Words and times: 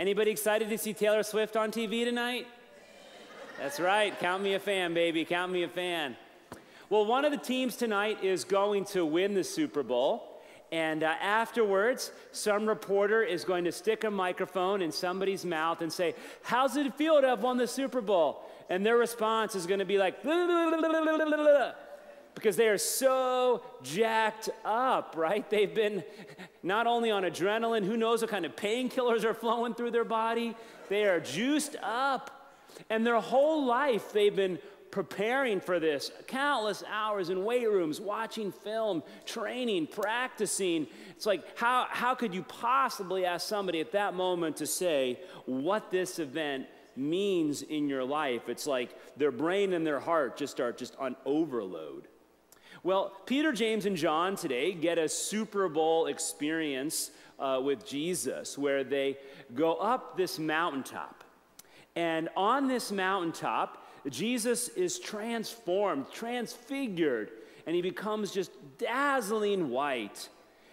Anybody 0.00 0.30
excited 0.30 0.70
to 0.70 0.78
see 0.78 0.94
Taylor 0.94 1.22
Swift 1.22 1.58
on 1.58 1.70
TV 1.70 2.06
tonight? 2.06 2.46
That's 3.58 3.78
right. 3.78 4.18
Count 4.18 4.42
me 4.42 4.54
a 4.54 4.58
fan, 4.58 4.94
baby. 4.94 5.26
Count 5.26 5.52
me 5.52 5.62
a 5.62 5.68
fan. 5.68 6.16
Well, 6.88 7.04
one 7.04 7.26
of 7.26 7.32
the 7.32 7.36
teams 7.36 7.76
tonight 7.76 8.24
is 8.24 8.44
going 8.44 8.86
to 8.86 9.04
win 9.04 9.34
the 9.34 9.44
Super 9.44 9.82
Bowl. 9.82 10.40
And 10.72 11.02
uh, 11.02 11.14
afterwards, 11.20 12.12
some 12.32 12.64
reporter 12.64 13.22
is 13.22 13.44
going 13.44 13.64
to 13.64 13.72
stick 13.72 14.04
a 14.04 14.10
microphone 14.10 14.80
in 14.80 14.90
somebody's 14.90 15.44
mouth 15.44 15.82
and 15.82 15.92
say, 15.92 16.14
How's 16.44 16.78
it 16.78 16.94
feel 16.94 17.20
to 17.20 17.28
have 17.28 17.42
won 17.42 17.58
the 17.58 17.68
Super 17.68 18.00
Bowl? 18.00 18.40
And 18.70 18.86
their 18.86 18.96
response 18.96 19.54
is 19.54 19.66
going 19.66 19.80
to 19.80 19.84
be 19.84 19.98
like, 19.98 20.22
because 22.34 22.56
they 22.56 22.68
are 22.68 22.78
so 22.78 23.62
jacked 23.82 24.50
up, 24.64 25.14
right? 25.16 25.48
They've 25.50 25.74
been 25.74 26.04
not 26.62 26.86
only 26.86 27.10
on 27.10 27.22
adrenaline, 27.22 27.84
who 27.84 27.96
knows 27.96 28.22
what 28.22 28.30
kind 28.30 28.44
of 28.44 28.56
painkillers 28.56 29.24
are 29.24 29.34
flowing 29.34 29.74
through 29.74 29.90
their 29.90 30.04
body, 30.04 30.56
they 30.88 31.04
are 31.04 31.20
juiced 31.20 31.76
up. 31.82 32.36
And 32.88 33.06
their 33.06 33.20
whole 33.20 33.66
life, 33.66 34.12
they've 34.12 34.34
been 34.34 34.58
preparing 34.90 35.60
for 35.60 35.78
this 35.78 36.10
countless 36.26 36.82
hours 36.90 37.30
in 37.30 37.44
weight 37.44 37.68
rooms, 37.68 38.00
watching 38.00 38.50
film, 38.50 39.02
training, 39.24 39.86
practicing. 39.86 40.86
It's 41.10 41.26
like, 41.26 41.58
how, 41.58 41.86
how 41.88 42.14
could 42.14 42.34
you 42.34 42.42
possibly 42.42 43.24
ask 43.24 43.46
somebody 43.46 43.80
at 43.80 43.92
that 43.92 44.14
moment 44.14 44.56
to 44.56 44.66
say 44.66 45.20
what 45.46 45.90
this 45.90 46.18
event 46.18 46.66
means 46.96 47.62
in 47.62 47.88
your 47.88 48.04
life? 48.04 48.48
It's 48.48 48.66
like 48.66 48.96
their 49.16 49.30
brain 49.30 49.72
and 49.72 49.86
their 49.86 50.00
heart 50.00 50.36
just 50.36 50.60
are 50.60 50.72
just 50.72 50.96
on 50.96 51.16
overload. 51.24 52.08
Well, 52.82 53.12
Peter, 53.26 53.52
James, 53.52 53.84
and 53.84 53.94
John 53.94 54.36
today 54.36 54.72
get 54.72 54.96
a 54.96 55.06
Super 55.06 55.68
Bowl 55.68 56.06
experience 56.06 57.10
uh, 57.38 57.60
with 57.62 57.86
Jesus 57.86 58.56
where 58.56 58.84
they 58.84 59.18
go 59.54 59.74
up 59.74 60.16
this 60.16 60.38
mountaintop. 60.38 61.22
And 61.94 62.30
on 62.38 62.68
this 62.68 62.90
mountaintop, 62.90 63.86
Jesus 64.08 64.68
is 64.68 64.98
transformed, 64.98 66.06
transfigured, 66.10 67.30
and 67.66 67.76
he 67.76 67.82
becomes 67.82 68.30
just 68.32 68.50
dazzling 68.78 69.68
white. 69.68 70.30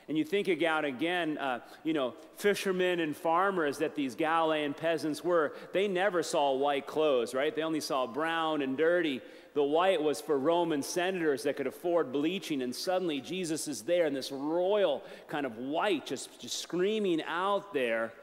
And 0.08 0.18
you 0.18 0.24
think 0.24 0.48
about 0.48 0.86
again, 0.86 1.38
uh, 1.38 1.60
you 1.84 1.92
know, 1.92 2.14
fishermen 2.38 3.02
and 3.02 3.16
farmers 3.16 3.80
that 3.80 3.96
these 3.96 4.16
Galilean 4.16 4.74
peasants 4.74 5.22
were, 5.22 5.54
they 5.74 5.90
never 5.90 6.24
saw 6.24 6.54
white 6.54 6.88
clothes, 6.88 7.34
right? 7.34 7.54
They 7.54 7.64
only 7.64 7.82
saw 7.82 8.08
brown 8.08 8.62
and 8.62 8.78
dirty. 8.78 9.22
The 9.58 9.64
white 9.64 10.04
was 10.04 10.22
for 10.22 10.38
Roman 10.38 10.84
senators 10.84 11.42
that 11.42 11.58
could 11.58 11.66
afford 11.66 12.12
bleaching. 12.12 12.62
And 12.62 12.76
suddenly 12.76 13.20
Jesus 13.20 13.68
is 13.68 13.82
there 13.82 14.06
in 14.06 14.14
this 14.14 14.32
royal 14.32 15.04
kind 15.28 15.48
of 15.48 15.58
white, 15.58 16.06
just, 16.06 16.40
just 16.40 16.60
screaming 16.62 17.24
out 17.24 17.74
there. 17.74 18.14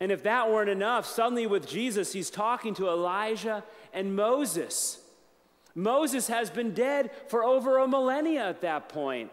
And 0.00 0.12
if 0.12 0.22
that 0.24 0.50
weren't 0.50 0.68
enough, 0.68 1.06
suddenly 1.06 1.46
with 1.46 1.66
Jesus, 1.66 2.12
he's 2.12 2.28
talking 2.28 2.74
to 2.74 2.88
Elijah 2.88 3.64
and 3.94 4.14
Moses. 4.14 5.00
Moses 5.74 6.26
has 6.26 6.50
been 6.50 6.74
dead 6.74 7.10
for 7.28 7.42
over 7.42 7.78
a 7.78 7.88
millennia 7.88 8.46
at 8.46 8.60
that 8.60 8.90
point, 8.90 9.30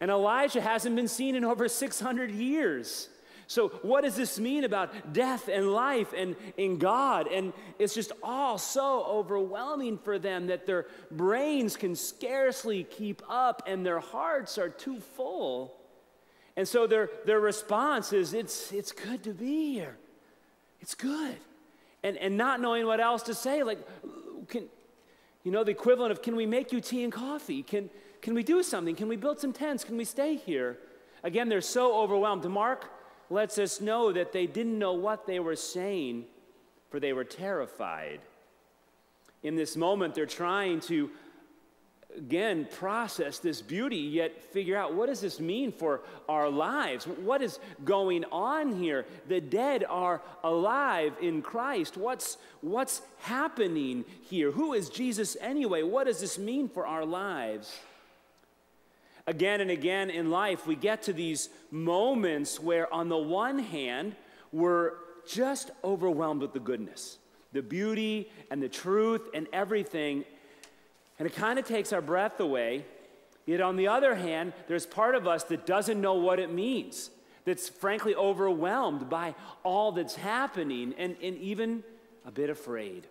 and 0.00 0.10
Elijah 0.10 0.60
hasn't 0.60 0.96
been 0.96 1.06
seen 1.06 1.36
in 1.36 1.44
over 1.44 1.68
600 1.68 2.32
years. 2.32 3.08
So, 3.50 3.70
what 3.82 4.04
does 4.04 4.14
this 4.14 4.38
mean 4.38 4.62
about 4.62 5.12
death 5.12 5.48
and 5.48 5.72
life 5.72 6.14
and 6.16 6.36
in 6.56 6.78
God? 6.78 7.26
And 7.26 7.52
it's 7.80 7.96
just 7.96 8.12
all 8.22 8.58
so 8.58 9.04
overwhelming 9.04 9.98
for 9.98 10.20
them 10.20 10.46
that 10.46 10.66
their 10.66 10.86
brains 11.10 11.76
can 11.76 11.96
scarcely 11.96 12.84
keep 12.84 13.22
up 13.28 13.64
and 13.66 13.84
their 13.84 13.98
hearts 13.98 14.56
are 14.56 14.68
too 14.68 15.00
full. 15.00 15.74
And 16.56 16.68
so 16.68 16.86
their, 16.86 17.10
their 17.26 17.40
response 17.40 18.12
is, 18.12 18.34
it's, 18.34 18.70
it's 18.70 18.92
good 18.92 19.24
to 19.24 19.34
be 19.34 19.72
here. 19.72 19.96
It's 20.80 20.94
good. 20.94 21.36
And, 22.04 22.16
and 22.18 22.36
not 22.36 22.60
knowing 22.60 22.86
what 22.86 23.00
else 23.00 23.24
to 23.24 23.34
say, 23.34 23.64
like, 23.64 23.80
can, 24.46 24.66
you 25.42 25.50
know, 25.50 25.64
the 25.64 25.72
equivalent 25.72 26.12
of, 26.12 26.22
can 26.22 26.36
we 26.36 26.46
make 26.46 26.70
you 26.70 26.80
tea 26.80 27.02
and 27.02 27.12
coffee? 27.12 27.64
Can, 27.64 27.90
can 28.22 28.32
we 28.32 28.44
do 28.44 28.62
something? 28.62 28.94
Can 28.94 29.08
we 29.08 29.16
build 29.16 29.40
some 29.40 29.52
tents? 29.52 29.82
Can 29.82 29.96
we 29.96 30.04
stay 30.04 30.36
here? 30.36 30.78
Again, 31.24 31.48
they're 31.48 31.60
so 31.60 32.00
overwhelmed. 32.00 32.44
Mark 32.44 32.88
lets 33.30 33.58
us 33.58 33.80
know 33.80 34.12
that 34.12 34.32
they 34.32 34.46
didn't 34.46 34.78
know 34.78 34.92
what 34.92 35.26
they 35.26 35.38
were 35.38 35.56
saying, 35.56 36.24
for 36.90 37.00
they 37.00 37.12
were 37.12 37.24
terrified. 37.24 38.20
In 39.42 39.54
this 39.56 39.76
moment, 39.76 40.14
they're 40.14 40.26
trying 40.26 40.80
to 40.80 41.10
again 42.16 42.66
process 42.72 43.38
this 43.38 43.62
beauty 43.62 43.96
yet 43.96 44.42
figure 44.52 44.76
out 44.76 44.92
what 44.92 45.06
does 45.06 45.20
this 45.20 45.38
mean 45.38 45.70
for 45.70 46.00
our 46.28 46.50
lives? 46.50 47.04
What 47.04 47.40
is 47.40 47.60
going 47.84 48.24
on 48.32 48.74
here? 48.74 49.06
The 49.28 49.40
dead 49.40 49.84
are 49.88 50.20
alive 50.42 51.12
in 51.22 51.40
christ. 51.40 51.96
What's 51.96 52.36
what's 52.62 53.02
happening 53.20 54.04
here? 54.28 54.50
Who 54.50 54.72
is 54.74 54.88
jesus 54.88 55.36
anyway? 55.40 55.84
What 55.84 56.08
does 56.08 56.20
this 56.20 56.36
mean 56.36 56.68
for 56.68 56.84
our 56.84 57.04
lives 57.04 57.78
again 59.26 59.60
and 59.60 59.70
again 59.70 60.10
in 60.10 60.30
life 60.30 60.66
we 60.66 60.74
get 60.74 61.02
to 61.02 61.12
these 61.12 61.48
moments 61.70 62.58
where 62.60 62.92
on 62.92 63.08
the 63.08 63.18
one 63.18 63.58
hand 63.58 64.14
we're 64.52 64.92
just 65.28 65.70
overwhelmed 65.84 66.40
with 66.40 66.52
the 66.52 66.60
goodness 66.60 67.18
the 67.52 67.62
beauty 67.62 68.30
and 68.50 68.62
the 68.62 68.68
truth 68.68 69.28
and 69.34 69.46
everything 69.52 70.24
and 71.20 71.26
it 71.26 71.36
kind 71.36 71.58
of 71.58 71.66
takes 71.66 71.92
our 71.92 72.00
breath 72.00 72.40
away. 72.40 72.86
Yet, 73.44 73.60
on 73.60 73.76
the 73.76 73.88
other 73.88 74.14
hand, 74.14 74.54
there's 74.68 74.86
part 74.86 75.14
of 75.14 75.28
us 75.28 75.44
that 75.44 75.66
doesn't 75.66 76.00
know 76.00 76.14
what 76.14 76.40
it 76.40 76.50
means, 76.50 77.10
that's 77.44 77.68
frankly 77.68 78.14
overwhelmed 78.14 79.10
by 79.10 79.34
all 79.62 79.92
that's 79.92 80.14
happening 80.14 80.94
and, 80.96 81.16
and 81.22 81.36
even 81.36 81.84
a 82.24 82.30
bit 82.30 82.48
afraid. 82.48 83.06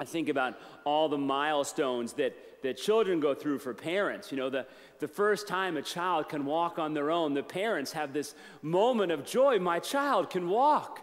I 0.00 0.04
think 0.04 0.28
about 0.28 0.58
all 0.84 1.08
the 1.08 1.18
milestones 1.18 2.14
that, 2.14 2.34
that 2.62 2.78
children 2.78 3.20
go 3.20 3.34
through 3.34 3.58
for 3.60 3.74
parents. 3.74 4.32
You 4.32 4.38
know, 4.38 4.50
the, 4.50 4.66
the 4.98 5.06
first 5.08 5.46
time 5.46 5.76
a 5.76 5.82
child 5.82 6.28
can 6.28 6.46
walk 6.46 6.78
on 6.78 6.94
their 6.94 7.10
own, 7.10 7.34
the 7.34 7.42
parents 7.42 7.92
have 7.92 8.12
this 8.12 8.34
moment 8.62 9.12
of 9.12 9.24
joy 9.24 9.58
my 9.58 9.78
child 9.78 10.30
can 10.30 10.48
walk. 10.48 11.00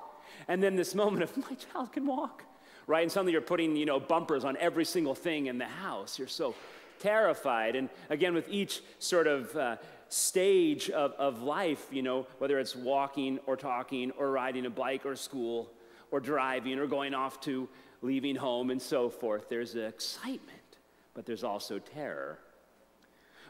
And 0.48 0.62
then 0.62 0.76
this 0.76 0.96
moment 1.04 1.24
of 1.24 1.38
my 1.38 1.56
child 1.56 1.94
can 1.94 2.06
walk 2.06 2.44
right? 2.88 3.04
And 3.04 3.12
suddenly 3.12 3.34
you're 3.34 3.42
putting, 3.42 3.76
you 3.76 3.86
know, 3.86 4.00
bumpers 4.00 4.46
on 4.46 4.56
every 4.58 4.86
single 4.86 5.14
thing 5.14 5.48
in 5.48 5.58
the 5.58 5.66
house. 5.66 6.18
You're 6.18 6.30
so 6.30 6.56
terrified. 7.00 7.76
And 7.76 7.90
again, 8.10 8.34
with 8.34 8.48
each 8.50 8.82
sort 9.00 9.28
of 9.28 9.56
uh, 9.56 9.76
stage 10.10 10.90
of, 10.90 11.12
of 11.14 11.42
life, 11.42 11.86
you 11.92 12.02
know, 12.02 12.26
whether 12.40 12.58
it's 12.60 12.76
walking 12.76 13.40
or 13.46 13.58
talking 13.58 14.12
or 14.12 14.32
riding 14.32 14.66
a 14.66 14.70
bike 14.70 15.06
or 15.06 15.16
school 15.16 15.70
or 16.12 16.20
driving 16.20 16.80
or 16.80 16.88
going 16.88 17.14
off 17.14 17.42
to 17.42 17.68
leaving 18.02 18.36
home 18.36 18.70
and 18.70 18.82
so 18.82 19.10
forth, 19.10 19.50
there's 19.50 19.76
excitement, 19.76 20.78
but 21.14 21.26
there's 21.26 21.44
also 21.44 21.80
terror. 21.80 22.40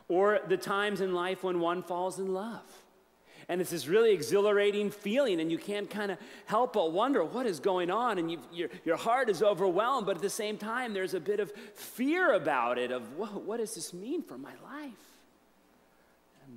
Or 0.07 0.39
the 0.47 0.57
times 0.57 1.01
in 1.01 1.13
life 1.13 1.43
when 1.43 1.59
one 1.59 1.83
falls 1.83 2.19
in 2.19 2.33
love 2.33 2.63
and 3.49 3.61
it's 3.61 3.69
this 3.69 3.87
really 3.87 4.11
exhilarating 4.11 4.91
feeling, 4.91 5.39
and 5.39 5.51
you 5.51 5.57
can't 5.57 5.89
kind 5.89 6.11
of 6.11 6.17
help 6.45 6.73
but 6.73 6.91
wonder 6.91 7.23
what 7.23 7.45
is 7.45 7.59
going 7.59 7.89
on, 7.89 8.17
and 8.17 8.37
your, 8.51 8.69
your 8.83 8.97
heart 8.97 9.29
is 9.29 9.41
overwhelmed, 9.41 10.05
but 10.05 10.17
at 10.17 10.21
the 10.21 10.29
same 10.29 10.57
time, 10.57 10.93
there's 10.93 11.13
a 11.13 11.19
bit 11.19 11.39
of 11.39 11.51
fear 11.73 12.33
about 12.33 12.77
it 12.77 12.91
of 12.91 13.15
what, 13.15 13.43
what 13.43 13.57
does 13.57 13.73
this 13.75 13.93
mean 13.93 14.21
for 14.21 14.37
my 14.37 14.51
life? 14.63 14.91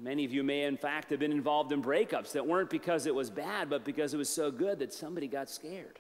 Many 0.02 0.24
of 0.24 0.32
you 0.32 0.42
may, 0.42 0.64
in 0.64 0.76
fact, 0.76 1.10
have 1.10 1.20
been 1.20 1.32
involved 1.32 1.72
in 1.72 1.82
breakups 1.82 2.32
that 2.32 2.46
weren't 2.46 2.70
because 2.70 3.06
it 3.06 3.14
was 3.14 3.30
bad, 3.30 3.70
but 3.70 3.84
because 3.84 4.14
it 4.14 4.16
was 4.16 4.28
so 4.28 4.50
good 4.50 4.78
that 4.80 4.92
somebody 4.92 5.28
got 5.28 5.48
scared. 5.48 5.98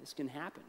This 0.00 0.12
can 0.14 0.28
happen 0.28 0.62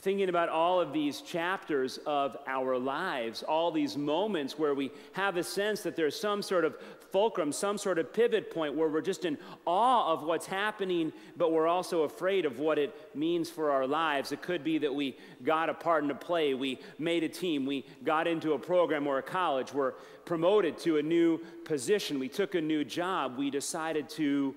thinking 0.00 0.28
about 0.28 0.48
all 0.48 0.80
of 0.80 0.92
these 0.92 1.20
chapters 1.20 1.98
of 2.04 2.36
our 2.46 2.76
lives, 2.76 3.42
all 3.42 3.70
these 3.70 3.96
moments 3.96 4.58
where 4.58 4.74
we 4.74 4.90
have 5.12 5.36
a 5.36 5.42
sense 5.42 5.82
that 5.82 5.94
there's 5.94 6.18
some 6.18 6.42
sort 6.42 6.64
of 6.64 6.76
fulcrum, 7.10 7.52
some 7.52 7.78
sort 7.78 7.98
of 7.98 8.12
pivot 8.12 8.52
point 8.52 8.74
where 8.74 8.88
we're 8.88 9.00
just 9.00 9.24
in 9.24 9.38
awe 9.66 10.12
of 10.12 10.24
what's 10.24 10.46
happening, 10.46 11.12
but 11.36 11.52
we're 11.52 11.68
also 11.68 12.02
afraid 12.02 12.44
of 12.44 12.58
what 12.58 12.76
it 12.76 12.94
means 13.14 13.48
for 13.48 13.70
our 13.70 13.86
lives. 13.86 14.32
It 14.32 14.42
could 14.42 14.64
be 14.64 14.78
that 14.78 14.92
we 14.92 15.16
got 15.44 15.70
a 15.70 15.74
part 15.74 16.02
in 16.02 16.10
a 16.10 16.14
play, 16.14 16.54
we 16.54 16.80
made 16.98 17.22
a 17.22 17.28
team, 17.28 17.64
we 17.64 17.86
got 18.02 18.26
into 18.26 18.54
a 18.54 18.58
program 18.58 19.06
or 19.06 19.18
a 19.18 19.22
college, 19.22 19.72
we're 19.72 19.92
promoted 20.24 20.76
to 20.78 20.98
a 20.98 21.02
new 21.02 21.38
position, 21.64 22.18
we 22.18 22.28
took 22.28 22.56
a 22.56 22.60
new 22.60 22.84
job, 22.84 23.38
we 23.38 23.48
decided 23.48 24.08
to 24.10 24.54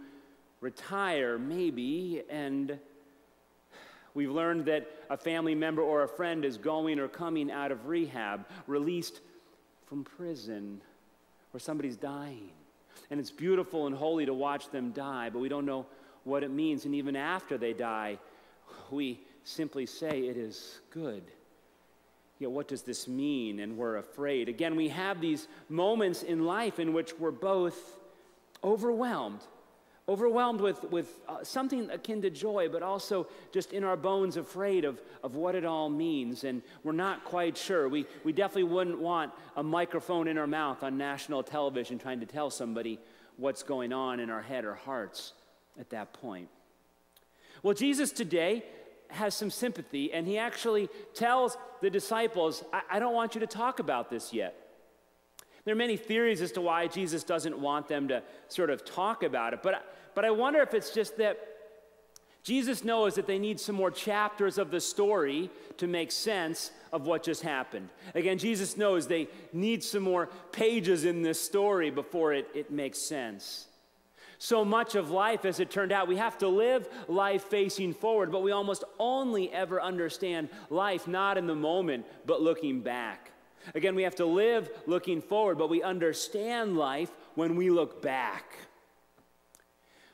retire 0.62 1.38
maybe, 1.38 2.24
and 2.30 2.80
We've 4.18 4.32
learned 4.32 4.66
that 4.66 4.90
a 5.12 5.16
family 5.16 5.54
member 5.54 5.84
or 5.84 6.02
a 6.02 6.08
friend 6.08 6.44
is 6.44 6.58
going 6.58 6.98
or 6.98 7.08
coming 7.08 7.52
out 7.52 7.72
of 7.72 7.86
rehab, 7.86 8.48
released 8.66 9.20
from 9.86 10.04
prison, 10.04 10.82
or 11.54 11.60
somebody's 11.60 11.98
dying. 11.98 12.50
And 13.12 13.20
it's 13.20 13.30
beautiful 13.30 13.86
and 13.86 13.96
holy 13.96 14.26
to 14.26 14.34
watch 14.34 14.72
them 14.72 14.90
die, 14.90 15.30
but 15.30 15.38
we 15.38 15.50
don't 15.50 15.68
know 15.68 15.86
what 16.24 16.42
it 16.42 16.50
means. 16.50 16.86
And 16.86 16.96
even 16.96 17.16
after 17.16 17.60
they 17.60 17.74
die, 17.74 18.18
we 18.90 19.20
simply 19.44 19.86
say 19.86 20.22
it 20.22 20.36
is 20.36 20.80
good. 20.90 21.22
Yet, 22.40 22.50
what 22.50 22.68
does 22.68 22.82
this 22.82 23.08
mean? 23.08 23.60
And 23.60 23.78
we're 23.78 23.98
afraid. 23.98 24.50
Again, 24.50 24.76
we 24.76 24.90
have 24.90 25.22
these 25.22 25.48
moments 25.70 26.24
in 26.24 26.44
life 26.44 26.80
in 26.80 26.92
which 26.92 27.14
we're 27.20 27.30
both 27.30 27.78
overwhelmed 28.64 29.42
overwhelmed 30.10 30.62
with, 30.62 30.84
with 30.86 31.20
uh, 31.28 31.44
something 31.44 31.90
akin 31.90 32.22
to 32.22 32.30
joy, 32.30 32.70
but 32.72 32.82
also 32.82 33.28
just 33.52 33.74
in 33.74 33.84
our 33.84 33.98
bones 33.98 34.38
afraid 34.38 34.86
of, 34.86 35.02
of 35.22 35.36
what 35.36 35.54
it 35.54 35.66
all 35.66 35.90
means. 35.90 36.46
And 36.46 36.62
we're 36.84 36.94
not 36.94 37.26
quite 37.26 37.58
sure. 37.58 37.90
We, 37.90 38.06
we 38.24 38.32
definitely 38.32 38.64
wouldn't 38.64 39.00
want 39.00 39.34
a 39.58 39.64
microphone 39.64 40.28
in 40.28 40.38
our 40.38 40.48
mouth 40.48 40.82
on 40.82 40.98
national 40.98 41.44
television 41.44 42.00
trying 42.00 42.22
to 42.22 42.26
tell 42.26 42.50
somebody 42.50 43.00
what's 43.36 43.64
going 43.64 43.92
on 43.92 44.20
in 44.20 44.30
our 44.30 44.42
head 44.42 44.64
or 44.64 44.76
hearts 44.76 45.34
at 45.80 45.90
that 45.90 46.14
point. 46.14 46.48
Well, 47.62 47.74
Jesus 47.74 48.12
today 48.12 48.64
has 49.10 49.36
some 49.36 49.50
sympathy, 49.50 50.14
and 50.14 50.26
he 50.28 50.38
actually 50.38 50.90
tells 51.14 51.58
the 51.82 51.90
disciples, 51.90 52.64
I, 52.72 52.82
I 52.92 53.00
don't 53.00 53.14
want 53.14 53.36
you 53.36 53.42
to 53.42 53.48
talk 53.48 53.80
about 53.80 54.10
this 54.10 54.34
yet. 54.34 54.67
There 55.68 55.74
are 55.74 55.76
many 55.76 55.98
theories 55.98 56.42
as 56.42 56.54
to 56.54 56.62
why 56.62 56.88
Jesus 56.88 57.26
doesn't 57.26 57.60
want 57.60 57.90
them 57.90 58.08
to 58.08 58.24
sort 58.48 58.70
of 58.70 58.86
talk 58.86 59.22
about 59.22 59.52
it, 59.52 59.62
but, 59.62 59.84
but 60.16 60.24
I 60.24 60.32
wonder 60.32 60.62
if 60.62 60.74
it's 60.74 60.92
just 60.92 61.18
that 61.18 61.38
Jesus 62.42 62.86
knows 62.86 63.16
that 63.16 63.28
they 63.28 63.38
need 63.38 63.60
some 63.60 63.76
more 63.76 63.92
chapters 63.92 64.58
of 64.58 64.72
the 64.72 64.80
story 64.80 65.50
to 65.76 65.86
make 65.86 66.14
sense 66.14 66.72
of 66.94 67.06
what 67.06 67.22
just 67.22 67.42
happened. 67.42 67.90
Again, 68.16 68.38
Jesus 68.38 68.78
knows 68.78 69.08
they 69.08 69.28
need 69.52 69.84
some 69.84 70.04
more 70.04 70.30
pages 70.54 71.04
in 71.04 71.22
this 71.22 71.38
story 71.38 71.90
before 71.90 72.32
it, 72.32 72.48
it 72.56 72.72
makes 72.72 72.98
sense. 72.98 73.68
So 74.38 74.64
much 74.64 74.96
of 74.96 75.12
life, 75.12 75.44
as 75.44 75.60
it 75.60 75.70
turned 75.70 75.92
out, 75.92 76.08
we 76.08 76.16
have 76.16 76.38
to 76.38 76.48
live 76.48 76.88
life 77.10 77.44
facing 77.44 77.94
forward, 77.94 78.32
but 78.32 78.42
we 78.42 78.54
almost 78.54 78.86
only 79.00 79.52
ever 79.52 79.82
understand 79.82 80.48
life 80.70 81.10
not 81.10 81.38
in 81.38 81.46
the 81.46 81.56
moment, 81.56 82.06
but 82.26 82.42
looking 82.42 82.80
back. 82.80 83.34
Again, 83.76 83.96
we 83.96 84.04
have 84.04 84.16
to 84.16 84.26
live 84.26 84.70
looking 84.86 85.22
forward, 85.22 85.58
but 85.58 85.70
we 85.70 85.84
understand 85.84 86.78
life 86.78 87.12
when 87.36 87.56
we 87.56 87.70
look 87.70 88.02
back. 88.02 88.58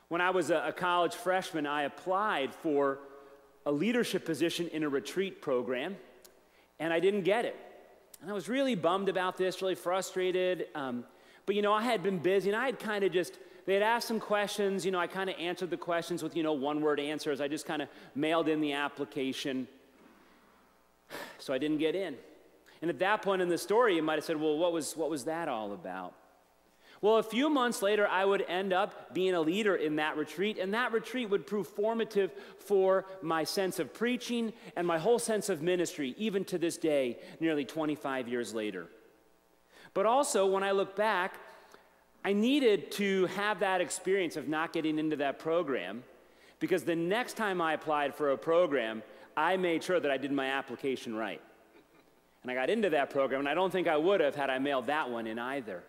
When 0.08 0.20
I 0.20 0.30
was 0.30 0.50
a, 0.50 0.72
college 0.76 1.14
freshman, 1.14 1.66
I 1.66 1.82
applied 1.82 2.54
for 2.54 2.98
a 3.66 3.72
leadership 3.72 4.24
position 4.24 4.68
in 4.68 4.82
a 4.82 4.88
retreat 4.88 5.40
program, 5.40 5.96
and 6.78 6.92
I 6.92 7.00
didn't 7.00 7.22
get 7.22 7.44
it. 7.44 7.56
And 8.20 8.30
I 8.30 8.34
was 8.34 8.48
really 8.48 8.74
bummed 8.74 9.08
about 9.08 9.36
this, 9.36 9.62
really 9.62 9.74
frustrated. 9.74 10.66
Um, 10.74 11.04
but 11.46 11.54
you 11.54 11.62
know, 11.62 11.72
I 11.72 11.82
had 11.82 12.02
been 12.02 12.18
busy, 12.18 12.50
and 12.50 12.56
I 12.56 12.66
had 12.66 12.78
kind 12.78 13.04
of 13.04 13.12
just 13.12 13.38
they 13.66 13.74
had 13.74 13.82
asked 13.82 14.08
some 14.08 14.20
questions. 14.20 14.84
You 14.84 14.92
know, 14.92 14.98
I 14.98 15.06
kind 15.06 15.30
of 15.30 15.36
answered 15.38 15.70
the 15.70 15.76
questions 15.76 16.22
with, 16.22 16.36
you 16.36 16.42
know, 16.42 16.52
one 16.52 16.80
word 16.80 17.00
answers. 17.00 17.40
I 17.40 17.48
just 17.48 17.66
kind 17.66 17.80
of 17.82 17.88
mailed 18.14 18.48
in 18.48 18.60
the 18.60 18.72
application. 18.72 19.66
So 21.38 21.54
I 21.54 21.58
didn't 21.58 21.78
get 21.78 21.94
in. 21.94 22.16
And 22.82 22.90
at 22.90 22.98
that 22.98 23.22
point 23.22 23.42
in 23.42 23.48
the 23.48 23.58
story, 23.58 23.96
you 23.96 24.02
might 24.02 24.16
have 24.16 24.24
said, 24.24 24.40
well, 24.40 24.58
what 24.58 24.72
was, 24.72 24.96
what 24.96 25.10
was 25.10 25.24
that 25.24 25.48
all 25.48 25.72
about? 25.72 26.14
Well, 27.00 27.18
a 27.18 27.22
few 27.22 27.50
months 27.50 27.82
later, 27.82 28.06
I 28.06 28.24
would 28.24 28.42
end 28.48 28.72
up 28.72 29.12
being 29.12 29.34
a 29.34 29.40
leader 29.40 29.76
in 29.76 29.96
that 29.96 30.16
retreat, 30.16 30.58
and 30.58 30.72
that 30.72 30.92
retreat 30.92 31.28
would 31.28 31.46
prove 31.46 31.68
formative 31.68 32.32
for 32.58 33.04
my 33.20 33.44
sense 33.44 33.78
of 33.78 33.92
preaching 33.92 34.54
and 34.74 34.86
my 34.86 34.98
whole 34.98 35.18
sense 35.18 35.50
of 35.50 35.60
ministry, 35.60 36.14
even 36.16 36.44
to 36.46 36.56
this 36.56 36.78
day, 36.78 37.18
nearly 37.40 37.66
25 37.66 38.26
years 38.26 38.54
later. 38.54 38.86
But 39.92 40.06
also, 40.06 40.46
when 40.46 40.62
I 40.62 40.70
look 40.70 40.96
back, 40.96 41.38
I 42.24 42.32
needed 42.32 42.90
to 42.92 43.26
have 43.26 43.60
that 43.60 43.82
experience 43.82 44.36
of 44.36 44.48
not 44.48 44.72
getting 44.72 44.98
into 44.98 45.16
that 45.16 45.38
program 45.38 46.04
because 46.58 46.84
the 46.84 46.96
next 46.96 47.36
time 47.36 47.60
I 47.60 47.74
applied 47.74 48.14
for 48.14 48.30
a 48.30 48.38
program, 48.38 49.02
I 49.36 49.58
made 49.58 49.84
sure 49.84 50.00
that 50.00 50.10
I 50.10 50.16
did 50.16 50.32
my 50.32 50.46
application 50.46 51.14
right. 51.14 51.42
And 52.44 52.50
I 52.50 52.54
got 52.54 52.68
into 52.68 52.90
that 52.90 53.08
program, 53.08 53.40
and 53.40 53.48
I 53.48 53.54
don't 53.54 53.70
think 53.70 53.88
I 53.88 53.96
would 53.96 54.20
have 54.20 54.34
had 54.34 54.50
I 54.50 54.58
mailed 54.58 54.86
that 54.88 55.08
one 55.08 55.26
in 55.26 55.38
either. 55.38 55.82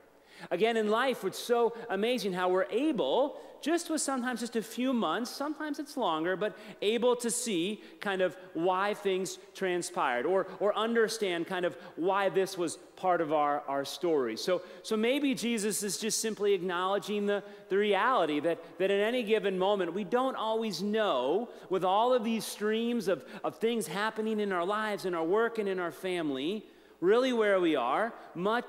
Again, 0.52 0.78
in 0.78 0.90
life, 0.90 1.24
it's 1.24 1.40
so 1.40 1.76
amazing 1.90 2.34
how 2.34 2.50
we're 2.50 2.68
able, 2.70 3.40
just 3.62 3.90
with 3.90 4.02
sometimes 4.02 4.42
just 4.42 4.56
a 4.56 4.62
few 4.62 4.94
months, 4.94 5.32
sometimes 5.32 5.80
it's 5.80 5.98
longer, 5.98 6.36
but 6.36 6.56
able 6.82 7.16
to 7.16 7.32
see 7.32 7.82
kind 8.00 8.22
of 8.22 8.38
why 8.54 8.94
things 8.94 9.40
transpired 9.56 10.26
or, 10.26 10.48
or 10.60 10.76
understand 10.78 11.48
kind 11.48 11.66
of 11.66 11.76
why 11.96 12.30
this 12.30 12.58
was 12.58 12.78
part 12.96 13.22
of 13.22 13.34
our, 13.34 13.62
our 13.68 13.84
story. 13.84 14.38
So, 14.38 14.62
so 14.84 14.96
maybe 14.96 15.34
Jesus 15.34 15.84
is 15.84 15.98
just 15.98 16.22
simply 16.22 16.54
acknowledging 16.54 17.26
the, 17.26 17.44
the 17.70 17.78
reality 17.78 18.40
that, 18.42 18.60
that 18.78 18.92
in 18.92 19.00
any 19.00 19.24
given 19.24 19.58
moment, 19.58 19.94
we 19.94 20.04
don't 20.04 20.36
always 20.36 20.84
know, 20.84 21.50
with 21.70 21.84
all 21.84 22.14
of 22.14 22.24
these 22.24 22.46
streams 22.46 23.08
of, 23.08 23.26
of 23.44 23.58
things 23.58 23.88
happening 23.88 24.40
in 24.40 24.52
our 24.52 24.66
lives, 24.66 25.06
in 25.06 25.14
our 25.14 25.26
work, 25.26 25.58
and 25.58 25.68
in 25.68 25.80
our 25.80 25.92
family, 25.92 26.64
really 27.02 27.34
where 27.34 27.60
we 27.60 27.76
are, 27.76 28.14
much 28.36 28.66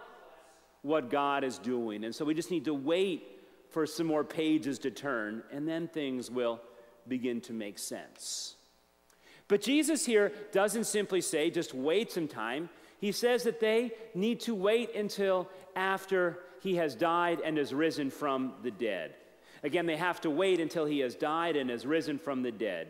what 0.86 1.10
God 1.10 1.42
is 1.42 1.58
doing. 1.58 2.04
And 2.04 2.14
so 2.14 2.24
we 2.24 2.32
just 2.32 2.50
need 2.50 2.66
to 2.66 2.74
wait 2.74 3.24
for 3.70 3.86
some 3.86 4.06
more 4.06 4.22
pages 4.22 4.78
to 4.78 4.90
turn, 4.90 5.42
and 5.52 5.66
then 5.66 5.88
things 5.88 6.30
will 6.30 6.60
begin 7.08 7.40
to 7.42 7.52
make 7.52 7.78
sense. 7.78 8.54
But 9.48 9.60
Jesus 9.62 10.06
here 10.06 10.32
doesn't 10.52 10.84
simply 10.84 11.20
say, 11.20 11.50
just 11.50 11.74
wait 11.74 12.12
some 12.12 12.28
time. 12.28 12.68
He 13.00 13.12
says 13.12 13.42
that 13.42 13.60
they 13.60 13.92
need 14.14 14.40
to 14.40 14.54
wait 14.54 14.94
until 14.94 15.48
after 15.74 16.38
he 16.62 16.76
has 16.76 16.94
died 16.94 17.40
and 17.44 17.58
is 17.58 17.74
risen 17.74 18.10
from 18.10 18.54
the 18.62 18.70
dead. 18.70 19.14
Again, 19.62 19.86
they 19.86 19.96
have 19.96 20.20
to 20.20 20.30
wait 20.30 20.60
until 20.60 20.86
he 20.86 21.00
has 21.00 21.14
died 21.16 21.56
and 21.56 21.70
is 21.70 21.84
risen 21.84 22.18
from 22.18 22.42
the 22.42 22.52
dead. 22.52 22.88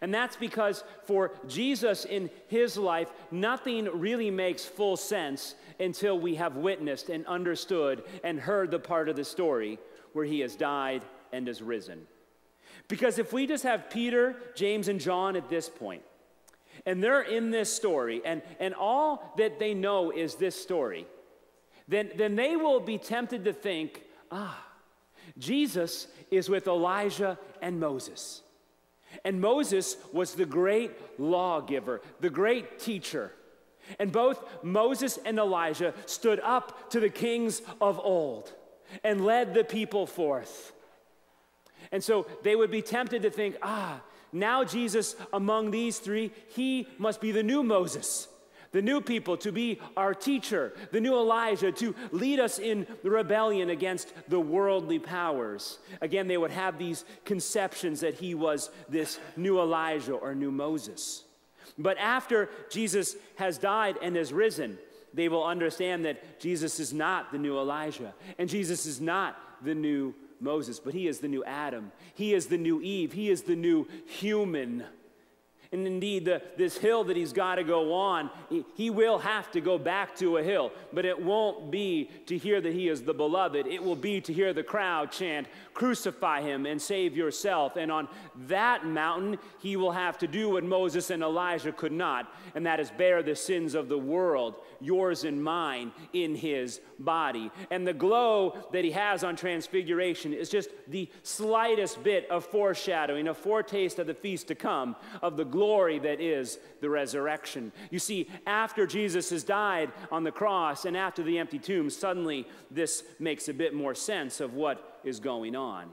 And 0.00 0.12
that's 0.12 0.36
because 0.36 0.84
for 1.04 1.32
Jesus 1.48 2.04
in 2.04 2.30
his 2.48 2.76
life, 2.76 3.10
nothing 3.30 3.86
really 3.86 4.30
makes 4.30 4.64
full 4.64 4.96
sense 4.96 5.54
until 5.78 6.18
we 6.18 6.36
have 6.36 6.56
witnessed 6.56 7.08
and 7.08 7.26
understood 7.26 8.02
and 8.22 8.38
heard 8.38 8.70
the 8.70 8.78
part 8.78 9.08
of 9.08 9.16
the 9.16 9.24
story 9.24 9.78
where 10.12 10.24
he 10.24 10.40
has 10.40 10.56
died 10.56 11.04
and 11.32 11.48
is 11.48 11.62
risen. 11.62 12.06
Because 12.88 13.18
if 13.18 13.32
we 13.32 13.46
just 13.46 13.64
have 13.64 13.90
Peter, 13.90 14.36
James, 14.54 14.88
and 14.88 15.00
John 15.00 15.36
at 15.36 15.48
this 15.48 15.68
point, 15.68 16.02
and 16.86 17.02
they're 17.02 17.22
in 17.22 17.50
this 17.50 17.74
story, 17.74 18.22
and, 18.24 18.42
and 18.58 18.74
all 18.74 19.32
that 19.36 19.58
they 19.58 19.74
know 19.74 20.10
is 20.10 20.36
this 20.36 20.60
story, 20.60 21.06
then, 21.88 22.10
then 22.16 22.36
they 22.36 22.56
will 22.56 22.80
be 22.80 22.98
tempted 22.98 23.44
to 23.44 23.52
think, 23.52 24.02
ah, 24.30 24.64
Jesus 25.38 26.08
is 26.30 26.48
with 26.48 26.66
Elijah 26.66 27.38
and 27.60 27.78
Moses. 27.78 28.42
And 29.24 29.40
Moses 29.40 29.96
was 30.12 30.34
the 30.34 30.46
great 30.46 30.92
lawgiver, 31.18 32.00
the 32.20 32.30
great 32.30 32.78
teacher. 32.78 33.32
And 33.98 34.12
both 34.12 34.44
Moses 34.62 35.18
and 35.24 35.38
Elijah 35.38 35.94
stood 36.06 36.40
up 36.40 36.90
to 36.90 37.00
the 37.00 37.08
kings 37.08 37.62
of 37.80 37.98
old 37.98 38.52
and 39.02 39.24
led 39.24 39.54
the 39.54 39.64
people 39.64 40.06
forth. 40.06 40.72
And 41.92 42.02
so 42.02 42.26
they 42.42 42.54
would 42.54 42.70
be 42.70 42.82
tempted 42.82 43.22
to 43.22 43.30
think, 43.30 43.56
ah, 43.62 44.00
now 44.32 44.62
Jesus 44.64 45.16
among 45.32 45.70
these 45.70 45.98
three, 45.98 46.32
he 46.48 46.86
must 46.98 47.20
be 47.20 47.32
the 47.32 47.42
new 47.42 47.62
Moses 47.62 48.28
the 48.72 48.82
new 48.82 49.00
people 49.00 49.36
to 49.38 49.52
be 49.52 49.80
our 49.96 50.14
teacher, 50.14 50.72
the 50.92 51.00
new 51.00 51.14
Elijah 51.14 51.72
to 51.72 51.94
lead 52.12 52.38
us 52.38 52.58
in 52.58 52.86
the 53.02 53.10
rebellion 53.10 53.70
against 53.70 54.12
the 54.28 54.40
worldly 54.40 54.98
powers. 54.98 55.78
Again, 56.00 56.28
they 56.28 56.36
would 56.36 56.50
have 56.50 56.78
these 56.78 57.04
conceptions 57.24 58.00
that 58.00 58.14
he 58.14 58.34
was 58.34 58.70
this 58.88 59.18
new 59.36 59.58
Elijah 59.60 60.14
or 60.14 60.34
new 60.34 60.50
Moses. 60.50 61.24
But 61.78 61.98
after 61.98 62.48
Jesus 62.70 63.16
has 63.36 63.58
died 63.58 63.96
and 64.02 64.16
has 64.16 64.32
risen, 64.32 64.78
they 65.12 65.28
will 65.28 65.44
understand 65.44 66.04
that 66.04 66.40
Jesus 66.40 66.78
is 66.78 66.92
not 66.92 67.32
the 67.32 67.38
new 67.38 67.58
Elijah 67.58 68.14
and 68.38 68.48
Jesus 68.48 68.86
is 68.86 69.00
not 69.00 69.36
the 69.62 69.74
new 69.74 70.14
Moses, 70.40 70.80
but 70.80 70.94
he 70.94 71.06
is 71.06 71.18
the 71.18 71.28
new 71.28 71.44
Adam. 71.44 71.92
He 72.14 72.32
is 72.34 72.46
the 72.46 72.56
new 72.56 72.80
Eve. 72.80 73.12
He 73.12 73.30
is 73.30 73.42
the 73.42 73.56
new 73.56 73.86
human. 74.06 74.84
And 75.72 75.86
indeed, 75.86 76.24
the, 76.24 76.42
this 76.56 76.76
hill 76.76 77.04
that 77.04 77.16
he's 77.16 77.32
got 77.32 77.54
to 77.54 77.62
go 77.62 77.94
on, 77.94 78.28
he, 78.48 78.64
he 78.74 78.90
will 78.90 79.18
have 79.20 79.52
to 79.52 79.60
go 79.60 79.78
back 79.78 80.16
to 80.16 80.38
a 80.38 80.42
hill. 80.42 80.72
But 80.92 81.04
it 81.04 81.22
won't 81.22 81.70
be 81.70 82.10
to 82.26 82.36
hear 82.36 82.60
that 82.60 82.72
he 82.72 82.88
is 82.88 83.02
the 83.02 83.14
beloved. 83.14 83.68
It 83.68 83.80
will 83.80 83.94
be 83.94 84.20
to 84.22 84.32
hear 84.32 84.52
the 84.52 84.64
crowd 84.64 85.12
chant, 85.12 85.46
Crucify 85.72 86.42
him 86.42 86.66
and 86.66 86.82
save 86.82 87.16
yourself. 87.16 87.76
And 87.76 87.92
on 87.92 88.08
that 88.48 88.84
mountain, 88.84 89.38
he 89.60 89.76
will 89.76 89.92
have 89.92 90.18
to 90.18 90.26
do 90.26 90.50
what 90.50 90.64
Moses 90.64 91.08
and 91.10 91.22
Elijah 91.22 91.72
could 91.72 91.92
not, 91.92 92.34
and 92.56 92.66
that 92.66 92.80
is 92.80 92.90
bear 92.90 93.22
the 93.22 93.36
sins 93.36 93.74
of 93.74 93.88
the 93.88 93.96
world, 93.96 94.56
yours 94.80 95.22
and 95.24 95.42
mine, 95.42 95.92
in 96.12 96.34
his 96.34 96.80
body. 96.98 97.50
And 97.70 97.86
the 97.86 97.94
glow 97.94 98.58
that 98.72 98.84
he 98.84 98.90
has 98.90 99.22
on 99.22 99.36
Transfiguration 99.36 100.34
is 100.34 100.50
just 100.50 100.70
the 100.88 101.08
slightest 101.22 102.02
bit 102.02 102.28
of 102.28 102.44
foreshadowing, 102.44 103.28
a 103.28 103.34
foretaste 103.34 104.00
of 104.00 104.08
the 104.08 104.14
feast 104.14 104.48
to 104.48 104.54
come, 104.56 104.96
of 105.22 105.36
the 105.36 105.44
glory 105.44 105.59
that 105.60 106.20
is 106.20 106.58
the 106.80 106.90
resurrection. 106.90 107.72
You 107.90 107.98
see, 107.98 108.28
after 108.46 108.86
Jesus 108.86 109.30
has 109.30 109.44
died 109.44 109.92
on 110.10 110.24
the 110.24 110.32
cross 110.32 110.84
and 110.84 110.96
after 110.96 111.22
the 111.22 111.38
empty 111.38 111.58
tomb, 111.58 111.90
suddenly 111.90 112.46
this 112.70 113.04
makes 113.18 113.48
a 113.48 113.54
bit 113.54 113.74
more 113.74 113.94
sense 113.94 114.40
of 114.40 114.54
what 114.54 115.00
is 115.04 115.20
going 115.20 115.54
on. 115.54 115.90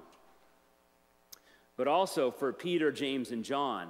But 1.76 1.88
also 1.88 2.32
for 2.32 2.52
Peter, 2.54 2.92
James, 2.92 3.32
and 3.32 3.44
John, 3.44 3.90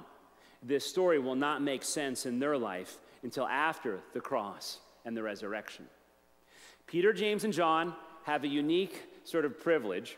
this 0.62 0.84
story 0.84 1.18
will 1.18 1.36
not 1.36 1.62
make 1.62 1.82
sense 1.82 2.26
in 2.26 2.38
their 2.38 2.58
life 2.58 2.98
until 3.22 3.46
after 3.46 4.00
the 4.12 4.20
cross 4.20 4.78
and 5.04 5.16
the 5.16 5.22
resurrection. 5.22 5.86
Peter, 6.86 7.12
James, 7.12 7.44
and 7.44 7.52
John 7.52 7.94
have 8.24 8.44
a 8.44 8.48
unique 8.48 9.04
sort 9.24 9.44
of 9.44 9.60
privilege 9.60 10.16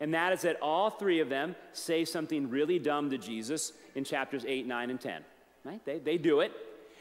And 0.00 0.12
that 0.14 0.32
is 0.32 0.42
that 0.42 0.60
all 0.60 0.90
three 0.90 1.20
of 1.20 1.28
them 1.28 1.56
say 1.72 2.04
something 2.04 2.50
really 2.50 2.78
dumb 2.78 3.10
to 3.10 3.18
Jesus 3.18 3.72
in 3.94 4.04
chapters 4.04 4.44
8, 4.46 4.66
9, 4.66 4.90
and 4.90 5.00
10. 5.00 5.22
Right? 5.64 5.84
They, 5.84 5.98
they 5.98 6.18
do 6.18 6.40
it. 6.40 6.52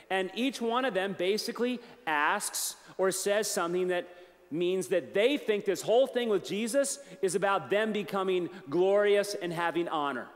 And 0.10 0.32
each 0.36 0.62
one 0.62 0.86
of 0.86 0.94
them 0.94 1.16
basically 1.18 1.80
asks 2.08 2.76
or 2.98 3.12
says 3.12 3.50
something 3.50 3.90
that 3.90 4.08
means 4.52 4.88
that 4.88 5.14
they 5.14 5.38
think 5.38 5.66
this 5.66 5.82
whole 5.82 6.08
thing 6.08 6.30
with 6.30 6.46
Jesus 6.46 7.00
is 7.22 7.36
about 7.36 7.70
them 7.70 7.92
becoming 7.92 8.50
glorious 8.70 9.36
and 9.40 9.52
having 9.52 9.88
honor. 9.88 10.28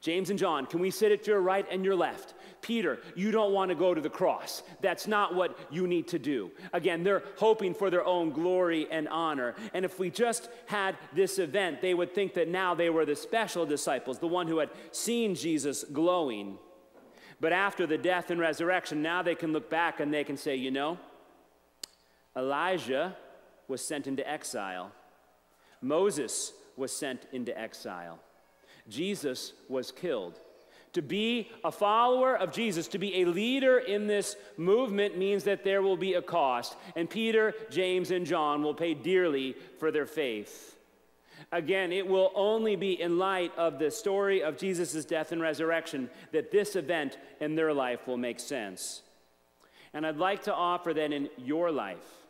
James 0.00 0.30
and 0.30 0.38
John, 0.38 0.66
can 0.66 0.80
we 0.80 0.90
sit 0.90 1.10
at 1.10 1.26
your 1.26 1.40
right 1.40 1.66
and 1.70 1.84
your 1.84 1.96
left? 1.96 2.34
Peter, 2.66 2.98
you 3.14 3.30
don't 3.30 3.52
want 3.52 3.68
to 3.68 3.76
go 3.76 3.94
to 3.94 4.00
the 4.00 4.10
cross. 4.10 4.64
That's 4.80 5.06
not 5.06 5.36
what 5.36 5.56
you 5.70 5.86
need 5.86 6.08
to 6.08 6.18
do. 6.18 6.50
Again, 6.72 7.04
they're 7.04 7.22
hoping 7.36 7.74
for 7.74 7.90
their 7.90 8.04
own 8.04 8.32
glory 8.32 8.88
and 8.90 9.08
honor. 9.08 9.54
And 9.72 9.84
if 9.84 10.00
we 10.00 10.10
just 10.10 10.48
had 10.66 10.96
this 11.14 11.38
event, 11.38 11.80
they 11.80 11.94
would 11.94 12.12
think 12.12 12.34
that 12.34 12.48
now 12.48 12.74
they 12.74 12.90
were 12.90 13.06
the 13.06 13.14
special 13.14 13.66
disciples, 13.66 14.18
the 14.18 14.26
one 14.26 14.48
who 14.48 14.58
had 14.58 14.70
seen 14.90 15.36
Jesus 15.36 15.84
glowing. 15.84 16.58
But 17.40 17.52
after 17.52 17.86
the 17.86 17.98
death 17.98 18.32
and 18.32 18.40
resurrection, 18.40 19.00
now 19.00 19.22
they 19.22 19.36
can 19.36 19.52
look 19.52 19.70
back 19.70 20.00
and 20.00 20.12
they 20.12 20.24
can 20.24 20.36
say, 20.36 20.56
you 20.56 20.72
know, 20.72 20.98
Elijah 22.36 23.16
was 23.68 23.80
sent 23.80 24.08
into 24.08 24.28
exile, 24.28 24.90
Moses 25.80 26.52
was 26.76 26.90
sent 26.90 27.26
into 27.32 27.56
exile, 27.56 28.18
Jesus 28.88 29.52
was 29.68 29.92
killed. 29.92 30.40
To 30.96 31.02
be 31.02 31.50
a 31.62 31.70
follower 31.70 32.34
of 32.34 32.52
Jesus, 32.52 32.88
to 32.88 32.98
be 32.98 33.20
a 33.20 33.26
leader 33.26 33.76
in 33.80 34.06
this 34.06 34.34
movement, 34.56 35.18
means 35.18 35.44
that 35.44 35.62
there 35.62 35.82
will 35.82 35.98
be 35.98 36.14
a 36.14 36.22
cost. 36.22 36.74
And 36.96 37.10
Peter, 37.10 37.52
James, 37.68 38.10
and 38.10 38.24
John 38.24 38.62
will 38.62 38.72
pay 38.72 38.94
dearly 38.94 39.54
for 39.78 39.90
their 39.90 40.06
faith. 40.06 40.78
Again, 41.52 41.92
it 41.92 42.08
will 42.08 42.32
only 42.34 42.76
be 42.76 42.98
in 42.98 43.18
light 43.18 43.52
of 43.58 43.78
the 43.78 43.90
story 43.90 44.42
of 44.42 44.56
Jesus' 44.56 45.04
death 45.04 45.32
and 45.32 45.42
resurrection 45.42 46.08
that 46.32 46.50
this 46.50 46.76
event 46.76 47.18
in 47.40 47.56
their 47.56 47.74
life 47.74 48.06
will 48.06 48.16
make 48.16 48.40
sense. 48.40 49.02
And 49.92 50.06
I'd 50.06 50.16
like 50.16 50.44
to 50.44 50.54
offer 50.54 50.94
that 50.94 51.12
in 51.12 51.28
your 51.36 51.70
life 51.70 52.25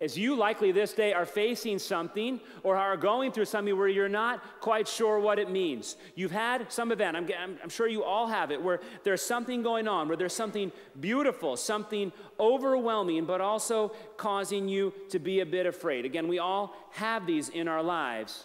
as 0.00 0.18
you 0.18 0.34
likely 0.34 0.72
this 0.72 0.92
day 0.92 1.12
are 1.12 1.24
facing 1.24 1.78
something 1.78 2.40
or 2.62 2.76
are 2.76 2.96
going 2.96 3.32
through 3.32 3.44
something 3.44 3.76
where 3.76 3.88
you're 3.88 4.08
not 4.08 4.60
quite 4.60 4.88
sure 4.88 5.18
what 5.18 5.38
it 5.38 5.50
means. 5.50 5.96
You've 6.14 6.32
had 6.32 6.70
some 6.72 6.90
event, 6.90 7.16
I'm, 7.16 7.28
I'm, 7.38 7.58
I'm, 7.62 7.68
sure 7.68 7.86
you 7.86 8.02
all 8.02 8.26
have 8.26 8.50
it, 8.50 8.60
where 8.60 8.80
there's 9.04 9.22
something 9.22 9.62
going 9.62 9.86
on, 9.86 10.08
where 10.08 10.16
there's 10.16 10.34
something 10.34 10.72
beautiful, 10.98 11.56
something 11.56 12.12
overwhelming, 12.40 13.24
but 13.24 13.40
also 13.40 13.92
causing 14.16 14.68
you 14.68 14.92
to 15.10 15.18
be 15.18 15.40
a 15.40 15.46
bit 15.46 15.66
afraid. 15.66 16.04
Again, 16.04 16.28
we 16.28 16.38
all 16.38 16.74
have 16.92 17.26
these 17.26 17.48
in 17.48 17.68
our 17.68 17.82
lives. 17.82 18.44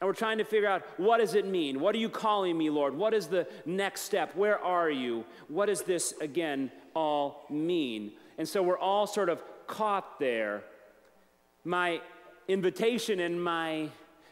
And 0.00 0.08
we're 0.08 0.14
trying 0.14 0.38
to 0.38 0.44
figure 0.44 0.68
out 0.68 0.82
what 0.96 1.18
does 1.18 1.34
it 1.34 1.46
mean? 1.46 1.78
What 1.78 1.94
are 1.94 1.98
you 1.98 2.08
calling 2.08 2.58
me, 2.58 2.70
Lord? 2.70 2.96
What 2.96 3.14
is 3.14 3.28
the 3.28 3.46
next 3.64 4.00
step? 4.00 4.34
Where 4.34 4.58
are 4.58 4.90
you? 4.90 5.24
What 5.48 5.66
does 5.66 5.82
this, 5.82 6.14
again, 6.20 6.72
all 6.94 7.44
mean? 7.50 8.12
And 8.38 8.48
so 8.48 8.62
we're 8.62 8.78
all 8.78 9.06
sort 9.06 9.28
of 9.28 9.42
caught 9.66 10.18
there 10.18 10.64
my 11.66 12.00
invitation 12.46 13.18
and 13.20 13.42
my 13.42 13.90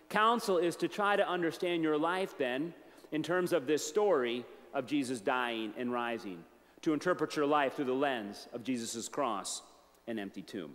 counsel 0.09 0.59
is 0.59 0.77
to 0.77 0.89
try 0.89 1.17
to 1.17 1.29
understand 1.29 1.83
your 1.83 1.99
life 1.99 2.39
then 2.39 2.73
in 3.11 3.23
terms 3.23 3.53
of 3.53 3.67
this 3.67 3.85
story 3.85 4.45
of 4.73 4.87
Jesus 4.87 5.21
dying 5.21 5.73
and 5.77 5.93
rising, 5.93 6.45
to 6.83 6.93
interpret 6.93 7.35
your 7.35 7.47
life 7.47 7.75
through 7.75 7.87
the 7.87 7.93
lens 7.93 8.47
of 8.53 8.63
Jesus' 8.63 9.09
cross 9.09 9.63
and 10.07 10.21
empty 10.21 10.43
tomb. 10.43 10.75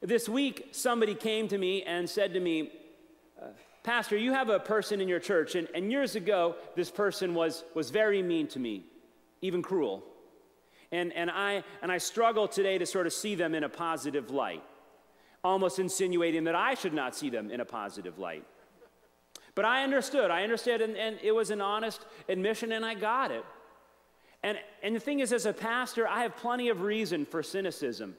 This 0.00 0.28
week, 0.28 0.68
somebody 0.72 1.14
came 1.14 1.46
to 1.48 1.58
me 1.58 1.82
and 1.82 2.08
said 2.08 2.34
to 2.34 2.40
me, 2.40 2.72
uh, 3.40 3.46
Pastor, 3.82 4.16
you 4.16 4.32
have 4.32 4.48
a 4.48 4.58
person 4.58 5.00
in 5.00 5.08
your 5.08 5.20
church, 5.20 5.54
and, 5.54 5.68
and 5.74 5.90
years 5.90 6.16
ago, 6.16 6.56
this 6.74 6.90
person 6.90 7.34
was, 7.34 7.64
was 7.74 7.90
very 7.90 8.22
mean 8.22 8.46
to 8.48 8.58
me, 8.58 8.84
even 9.40 9.62
cruel. 9.62 10.02
And, 10.90 11.12
and, 11.12 11.30
I, 11.30 11.62
and 11.82 11.92
I 11.92 11.98
struggle 11.98 12.48
today 12.48 12.78
to 12.78 12.86
sort 12.86 13.06
of 13.06 13.12
see 13.12 13.34
them 13.36 13.54
in 13.54 13.62
a 13.62 13.68
positive 13.68 14.30
light 14.30 14.62
almost 15.42 15.78
insinuating 15.78 16.44
that 16.44 16.54
I 16.54 16.74
should 16.74 16.94
not 16.94 17.14
see 17.14 17.30
them 17.30 17.50
in 17.50 17.60
a 17.60 17.64
positive 17.64 18.18
light. 18.18 18.44
But 19.54 19.64
I 19.64 19.82
understood. 19.82 20.30
I 20.30 20.42
understood, 20.42 20.80
and, 20.80 20.96
and, 20.96 21.18
it 21.22 21.32
was 21.32 21.50
an 21.50 21.60
honest 21.60 22.04
admission, 22.28 22.72
and 22.72 22.84
I 22.84 22.94
got 22.94 23.30
it. 23.30 23.44
And, 24.42 24.58
and 24.82 24.94
the 24.94 25.00
thing 25.00 25.20
is, 25.20 25.32
as 25.32 25.46
a 25.46 25.52
pastor, 25.52 26.06
I 26.08 26.22
have 26.22 26.36
plenty 26.36 26.68
of 26.68 26.82
reason 26.82 27.26
for 27.26 27.42
cynicism. 27.42 28.16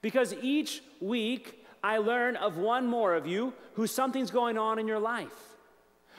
Because 0.00 0.34
each 0.42 0.82
week, 1.00 1.64
I 1.82 1.98
learn 1.98 2.36
of 2.36 2.58
one 2.58 2.86
more 2.86 3.14
of 3.14 3.26
you 3.26 3.54
who 3.74 3.86
something's 3.86 4.30
going 4.30 4.58
on 4.58 4.78
in 4.78 4.86
your 4.86 4.98
life, 4.98 5.56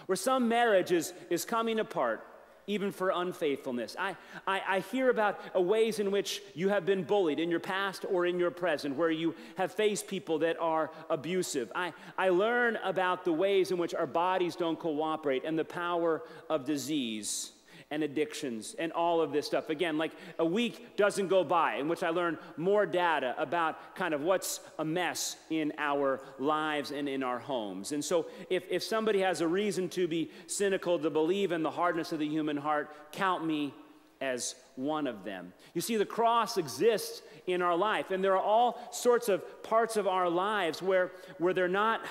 where 0.07 0.15
some 0.15 0.47
marriage 0.47 0.91
is, 0.91 1.13
is 1.29 1.45
coming 1.45 1.79
apart, 1.79 2.25
even 2.67 2.91
for 2.91 3.11
unfaithfulness. 3.13 3.95
I, 3.99 4.15
I, 4.47 4.61
I, 4.67 4.79
hear 4.79 5.09
about 5.09 5.61
ways 5.61 5.99
in 5.99 6.11
which 6.11 6.41
you 6.53 6.69
have 6.69 6.85
been 6.85 7.03
bullied 7.03 7.39
in 7.39 7.49
your 7.49 7.59
past 7.59 8.05
or 8.09 8.25
in 8.25 8.39
your 8.39 8.51
present, 8.51 8.95
where 8.95 9.11
you 9.11 9.35
have 9.57 9.71
faced 9.71 10.07
people 10.07 10.39
that 10.39 10.57
are 10.59 10.91
abusive. 11.09 11.71
I, 11.75 11.93
I 12.17 12.29
learn 12.29 12.77
about 12.83 13.25
the 13.25 13.33
ways 13.33 13.71
in 13.71 13.77
which 13.77 13.93
our 13.93 14.07
bodies 14.07 14.55
don't 14.55 14.79
cooperate 14.79 15.43
and 15.45 15.57
the 15.57 15.65
power 15.65 16.23
of 16.49 16.65
disease 16.65 17.51
and 17.93 18.01
addictions 18.01 18.75
and 18.79 18.91
all 18.91 19.21
of 19.21 19.31
this 19.31 19.45
stuff. 19.45 19.69
Again, 19.69 19.99
like 19.99 20.13
a 20.39 20.45
week 20.45 20.97
doesn't 20.97 21.27
go 21.27 21.43
by 21.43 21.75
in 21.75 21.87
which 21.87 22.01
I 22.01 22.09
learn 22.09 22.39
more 22.57 22.87
data 22.87 23.35
about 23.37 23.95
kind 23.95 24.15
of 24.15 24.21
what's 24.21 24.61
a 24.79 24.85
mess 24.85 25.35
in 25.51 25.71
our 25.77 26.19
lives 26.39 26.89
and 26.89 27.07
in 27.07 27.21
our 27.21 27.37
homes. 27.37 27.91
And 27.91 28.03
so 28.03 28.25
if, 28.49 28.63
if 28.71 28.81
somebody 28.81 29.19
has 29.19 29.41
a 29.41 29.47
reason 29.47 29.89
to 29.89 30.07
be 30.07 30.31
cynical, 30.47 30.97
to 30.97 31.11
believe 31.11 31.51
in 31.51 31.61
the 31.61 31.69
hardness 31.69 32.11
of 32.11 32.17
the 32.17 32.27
human 32.27 32.57
heart, 32.57 32.89
count 33.11 33.45
me 33.45 33.75
as 34.19 34.55
one 34.75 35.05
of 35.05 35.23
them. 35.23 35.53
You 35.75 35.81
see, 35.81 35.95
the 35.95 36.05
cross 36.05 36.57
exists 36.57 37.21
in 37.45 37.61
our 37.61 37.75
life, 37.75 38.09
and 38.09 38.23
there 38.23 38.33
are 38.33 38.43
all 38.43 38.79
sorts 38.91 39.29
of 39.29 39.61
parts 39.61 39.97
of 39.97 40.07
our 40.07 40.29
lives 40.29 40.81
where, 40.81 41.11
where 41.37 41.53
they're 41.53 41.67
not, 41.67 42.01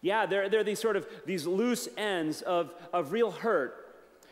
yeah, 0.00 0.26
they're, 0.26 0.48
they're 0.48 0.64
these 0.64 0.80
sort 0.80 0.96
of 0.96 1.06
these 1.24 1.46
loose 1.46 1.86
ends 1.96 2.42
of, 2.42 2.74
of 2.92 3.12
real 3.12 3.30
hurt 3.30 3.83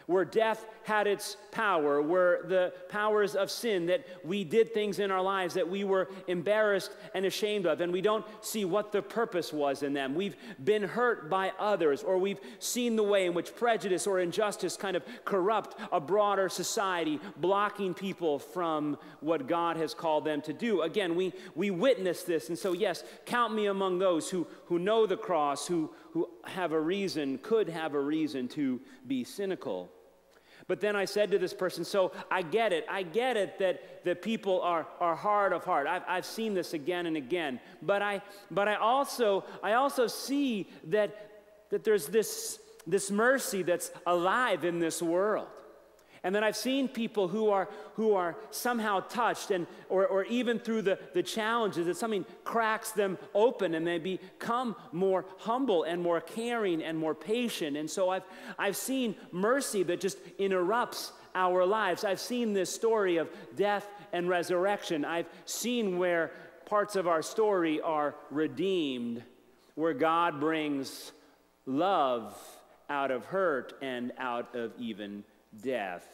where 0.07 0.25
death 0.25 0.67
had 0.85 1.07
its 1.07 1.37
power, 1.51 2.03
where 2.03 2.43
the 2.45 2.73
powers 2.89 3.35
of 3.35 3.51
sin, 3.51 3.87
that 3.87 4.05
we 4.25 4.45
did 4.45 4.75
things 4.75 4.99
in 4.99 5.11
our 5.11 5.23
lives 5.23 5.55
that 5.55 5.69
we 5.69 5.85
were 5.85 6.09
embarrassed 6.27 6.93
and 7.15 7.25
ashamed 7.25 7.67
of, 7.67 7.81
and 7.81 7.93
we 7.93 8.01
don't 8.01 8.25
see 8.41 8.65
what 8.65 8.93
the 8.93 9.03
purpose 9.03 9.53
was 9.53 9.83
in 9.83 9.93
them. 9.93 10.15
We've 10.15 10.37
been 10.63 10.83
hurt 10.83 11.31
by 11.31 11.53
others, 11.59 12.03
or 12.03 12.19
we've 12.19 12.41
seen 12.59 12.97
the 12.97 13.03
way 13.03 13.27
in 13.27 13.35
which 13.35 13.55
prejudice 13.55 14.07
or 14.07 14.21
injustice 14.21 14.77
kind 14.77 14.97
of 14.97 15.05
corrupt 15.25 15.79
a 15.93 16.01
broader 16.01 16.49
society, 16.49 17.21
blocking 17.37 17.95
people 17.95 18.39
from 18.39 18.99
what 19.21 19.47
God 19.47 19.77
has 19.77 19.95
called 19.95 20.25
them 20.25 20.41
to 20.43 20.53
do. 20.53 20.83
Again, 20.83 21.15
we, 21.15 21.33
we 21.55 21.71
witness 21.71 22.23
this, 22.23 22.49
and 22.49 22.59
so, 22.59 22.73
yes, 22.73 23.05
count 23.27 23.55
me 23.55 23.67
among 23.67 23.99
those 23.99 24.31
who, 24.31 24.47
who 24.67 24.79
know 24.79 25.07
the 25.07 25.17
cross, 25.17 25.67
who, 25.67 25.91
who 26.13 26.29
have 26.45 26.73
a 26.73 26.81
reason, 26.81 27.39
could 27.39 27.69
have 27.69 27.95
a 27.95 28.01
reason 28.01 28.49
to 28.49 28.81
be 29.07 29.25
cynical. 29.25 29.91
But 30.69 30.81
then 30.81 30.95
I 30.95 31.07
said 31.07 31.31
to 31.33 31.39
this 31.39 31.55
person, 31.55 31.85
So 31.85 32.13
I 32.31 32.43
get 32.43 32.73
it. 32.73 32.87
I 32.89 33.03
get 33.03 33.37
it 33.37 33.59
that, 33.59 34.05
that 34.05 34.23
people 34.23 34.61
are, 34.61 34.87
are 35.01 35.17
hard 35.17 35.53
of 35.53 35.65
heart. 35.65 35.87
I've, 35.87 36.03
I've 36.07 36.27
seen 36.27 36.55
this 36.55 36.75
again 36.75 37.07
and 37.07 37.17
again. 37.17 37.61
But 37.81 38.03
I, 38.03 38.23
but 38.51 38.69
I, 38.69 38.77
also, 38.77 39.45
I 39.63 39.73
also 39.75 40.07
see 40.07 40.69
that, 40.89 41.31
that 41.71 41.85
there's 41.85 42.07
this, 42.07 42.61
this 42.87 43.11
mercy 43.11 43.63
that's 43.63 43.91
alive 44.07 44.65
in 44.65 44.79
this 44.79 45.03
world. 45.03 45.49
And 46.25 46.35
then 46.35 46.45
I've 46.45 46.57
seen 46.57 46.87
people 46.87 47.27
who 47.27 47.51
are, 47.51 47.69
who 47.95 48.15
are 48.15 48.37
somehow 48.51 49.01
touched, 49.01 49.51
and, 49.51 49.67
or, 49.89 50.07
or 50.07 50.25
even 50.25 50.61
through 50.61 50.83
the, 50.83 50.99
the 51.15 51.23
challenges, 51.23 51.87
that 51.87 51.97
something 51.97 52.25
cracks 52.45 52.93
them 52.93 53.19
open 53.35 53.75
and 53.75 53.85
they 53.85 53.99
become 53.99 54.77
more 54.93 55.25
humble 55.39 55.83
and 55.83 56.01
more 56.01 56.21
caring 56.21 56.83
and 56.83 56.97
more 56.97 57.15
patient. 57.15 57.77
And 57.77 57.91
so 57.91 58.11
I've, 58.11 58.23
I've 58.57 58.77
seen 58.77 59.17
mercy 59.33 59.83
that 59.83 60.01
just 60.01 60.19
interrupts 60.39 61.13
our 61.35 61.67
lives. 61.67 62.05
I've 62.05 62.21
seen 62.21 62.53
this 62.53 62.73
story 62.73 63.17
of 63.17 63.29
death 63.57 63.87
and 64.13 64.29
resurrection. 64.29 65.05
I've 65.05 65.27
seen 65.45 65.99
where 65.99 66.31
parts 66.67 66.95
of 66.95 67.09
our 67.09 67.23
story 67.23 67.81
are 67.81 68.15
redeemed, 68.31 69.25
where 69.75 69.95
God 69.95 70.39
brings 70.39 71.11
love 71.67 72.39
out 72.89 73.11
of 73.11 73.25
hurt 73.25 73.73
and 73.83 74.13
out 74.19 74.55
of 74.55 74.73
even 74.79 75.25
death. 75.61 76.07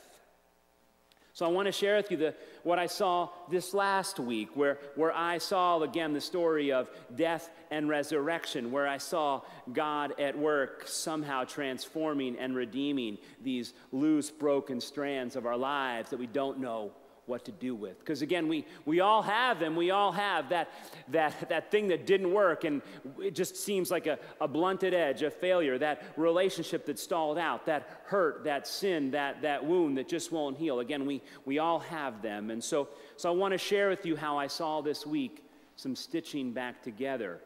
So 1.38 1.46
I 1.46 1.50
want 1.50 1.66
to 1.66 1.72
share 1.72 1.96
with 1.96 2.10
you 2.10 2.16
the, 2.16 2.34
what 2.64 2.80
I 2.80 2.86
saw 2.86 3.28
this 3.48 3.72
last 3.72 4.18
week, 4.18 4.48
where, 4.54 4.78
where 4.96 5.14
I 5.14 5.38
saw 5.38 5.80
again 5.82 6.12
the 6.12 6.20
story 6.20 6.72
of 6.72 6.90
death 7.14 7.48
and 7.70 7.88
resurrection, 7.88 8.72
where 8.72 8.88
I 8.88 8.98
saw 8.98 9.42
God 9.72 10.18
at 10.18 10.36
work 10.36 10.88
somehow 10.88 11.44
transforming 11.44 12.36
and 12.38 12.56
redeeming 12.56 13.18
these 13.40 13.72
loose, 13.92 14.32
broken 14.32 14.80
strands 14.80 15.36
of 15.36 15.46
our 15.46 15.56
lives 15.56 16.10
that 16.10 16.18
we 16.18 16.26
don't 16.26 16.58
know 16.58 16.90
what 17.28 17.44
to 17.44 17.52
do 17.52 17.74
with. 17.74 17.98
Because 17.98 18.22
again, 18.22 18.48
we, 18.48 18.64
we 18.84 19.00
all 19.00 19.22
have 19.22 19.60
them. 19.60 19.76
We 19.76 19.90
all 19.90 20.12
have 20.12 20.48
that, 20.48 20.70
that, 21.08 21.48
that 21.48 21.70
thing 21.70 21.88
that 21.88 22.06
didn't 22.06 22.32
work 22.32 22.64
and 22.64 22.82
it 23.18 23.34
just 23.34 23.56
seems 23.56 23.90
like 23.90 24.06
a, 24.06 24.18
a 24.40 24.48
blunted 24.48 24.94
edge, 24.94 25.22
a 25.22 25.30
failure, 25.30 25.78
that 25.78 26.02
relationship 26.16 26.86
that 26.86 26.98
stalled 26.98 27.38
out, 27.38 27.66
that 27.66 28.02
hurt, 28.06 28.44
that 28.44 28.66
sin, 28.66 29.10
that, 29.12 29.42
that 29.42 29.64
wound 29.64 29.98
that 29.98 30.08
just 30.08 30.32
won't 30.32 30.56
heal. 30.56 30.80
Again, 30.80 31.06
we, 31.06 31.22
we 31.44 31.58
all 31.58 31.78
have 31.80 32.22
them. 32.22 32.50
And 32.50 32.62
so, 32.62 32.88
so 33.16 33.28
I 33.28 33.32
want 33.32 33.52
to 33.52 33.58
share 33.58 33.88
with 33.90 34.06
you 34.06 34.16
how 34.16 34.38
I 34.38 34.46
saw 34.46 34.80
this 34.80 35.06
week 35.06 35.44
some 35.76 35.94
stitching 35.94 36.52
back 36.52 36.82
together, 36.82 37.40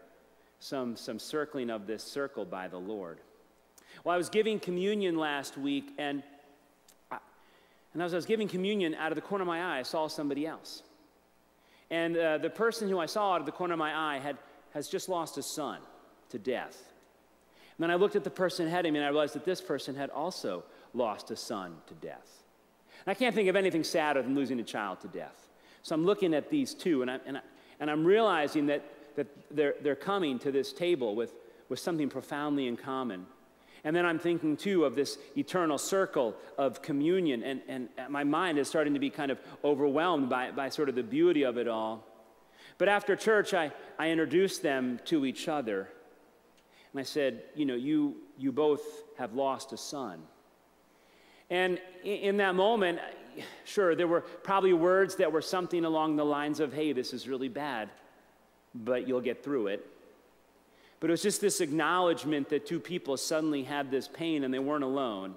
some, 0.59 0.97
some 0.97 1.19
circling 1.19 1.71
of 1.71 1.87
this 1.87 2.03
circle 2.03 2.45
by 2.45 2.69
the 2.69 2.79
Lord. 2.79 3.19
Well, 4.05 4.15
I 4.15 4.19
was 4.19 4.29
giving 4.29 4.59
communion 4.59 5.17
last 5.17 5.59
week, 5.59 5.93
and, 5.99 6.23
and 7.93 8.03
as 8.03 8.15
I 8.15 8.17
was 8.17 8.27
giving 8.27 8.49
communion, 8.49 8.95
out 8.95 9.13
of 9.13 9.17
the 9.17 9.23
corner 9.23 9.43
of 9.43 9.49
my 9.49 9.63
eye, 9.63 9.81
I 9.81 9.83
saw 9.83 10.07
somebody 10.07 10.47
else. 10.47 10.83
And 11.91 12.17
uh, 12.17 12.39
the 12.39 12.49
person 12.49 12.89
who 12.89 12.99
I 12.99 13.07
saw 13.07 13.35
out 13.35 13.41
of 13.41 13.47
the 13.47 13.53
corner 13.53 13.75
of 13.75 13.79
my 13.79 13.95
eye 13.95 14.19
had, 14.19 14.39
has 14.73 14.89
just 14.89 15.11
lost 15.11 15.37
a 15.37 15.43
son 15.43 15.79
to 16.31 16.39
death. 16.39 16.91
And 17.77 17.85
then 17.85 17.91
I 17.91 17.97
looked 17.97 18.17
at 18.17 18.25
the 18.25 18.31
person 18.31 18.67
ahead 18.67 18.87
of 18.87 18.93
me, 18.93 18.99
and 18.99 19.07
I 19.07 19.11
realized 19.11 19.35
that 19.35 19.45
this 19.45 19.61
person 19.61 19.95
had 19.95 20.09
also 20.11 20.65
lost 20.95 21.31
a 21.31 21.37
son 21.37 21.77
to 21.87 21.95
death. 21.95 22.43
And 23.05 23.11
I 23.11 23.15
can't 23.15 23.35
think 23.35 23.49
of 23.49 23.57
anything 23.57 23.85
sadder 23.85 24.23
than 24.23 24.35
losing 24.35 24.59
a 24.61 24.65
child 24.65 25.01
to 25.01 25.09
death. 25.09 25.49
So 25.83 25.95
I'm 25.95 26.07
looking 26.07 26.33
at 26.33 26.49
these 26.49 26.75
two, 26.75 27.03
and, 27.03 27.11
I, 27.11 27.19
and, 27.27 27.37
I, 27.37 27.41
and 27.81 27.91
I'm 27.91 28.05
realizing 28.05 28.67
that, 28.67 28.85
that 29.17 29.27
they're, 29.51 29.75
they're 29.83 29.97
coming 29.97 30.39
to 30.41 30.53
this 30.53 30.73
table 30.73 31.15
with, 31.15 31.35
with 31.69 31.79
something 31.79 32.09
profoundly 32.09 32.69
in 32.69 32.77
common. 32.77 33.27
And 33.85 33.97
then 33.97 34.07
I'm 34.07 34.19
thinking 34.19 34.57
too 34.57 34.85
of 34.85 34.95
this 34.95 35.19
eternal 35.37 35.77
circle 35.77 36.37
of 36.57 36.83
communion, 36.83 37.43
and, 37.43 37.61
and 37.67 37.89
my 38.09 38.23
mind 38.23 38.59
is 38.59 38.69
starting 38.69 38.95
to 38.95 39.01
be 39.01 39.11
kind 39.11 39.31
of 39.31 39.41
overwhelmed 39.65 40.29
by, 40.29 40.53
by 40.53 40.69
sort 40.69 40.89
of 40.89 40.95
the 40.95 41.03
beauty 41.03 41.43
of 41.43 41.59
it 41.59 41.67
all. 41.67 42.07
But 42.79 42.89
after 42.89 43.17
church, 43.17 43.55
I, 43.55 43.73
I 43.99 44.11
introduced 44.11 44.63
them 44.63 45.01
to 45.07 45.27
each 45.27 45.49
other. 45.49 45.89
And 46.93 47.01
I 47.01 47.05
said, 47.05 47.43
You 47.55 47.65
know, 47.65 47.75
you, 47.75 48.17
you 48.39 48.53
both 48.53 48.83
have 49.19 49.35
lost 49.35 49.73
a 49.73 49.77
son. 49.77 50.23
And 51.51 51.81
in 52.05 52.37
that 52.39 52.55
moment, 52.55 53.01
sure, 53.65 53.95
there 53.95 54.09
were 54.09 54.21
probably 54.21 54.73
words 54.73 55.17
that 55.17 55.33
were 55.33 55.43
something 55.43 55.85
along 55.85 56.17
the 56.17 56.25
lines 56.25 56.61
of, 56.61 56.73
Hey, 56.73 56.93
this 56.93 57.13
is 57.13 57.29
really 57.29 57.49
bad, 57.49 57.91
but 58.75 59.09
you'll 59.09 59.21
get 59.21 59.43
through 59.43 59.69
it. 59.69 59.87
But 61.03 61.11
it 61.11 61.15
was 61.15 61.23
just 61.23 61.41
this 61.41 61.61
acknowledgement 61.61 62.49
that 62.51 62.65
two 62.65 62.79
people 62.79 63.17
suddenly 63.17 63.65
had 63.65 63.91
this 63.91 64.07
pain 64.07 64.45
and 64.45 64.55
they 64.55 64.61
weren't 64.61 64.85
alone. 64.85 65.35